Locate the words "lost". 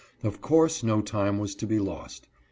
1.77-2.27